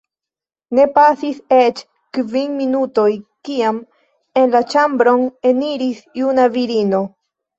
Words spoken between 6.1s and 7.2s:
juna virino.